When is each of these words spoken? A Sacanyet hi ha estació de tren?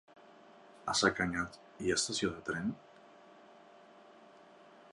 A 0.93 0.95
Sacanyet 1.01 1.59
hi 1.83 1.93
ha 1.93 1.97
estació 2.01 2.31
de 2.37 2.41
tren? 2.47 2.73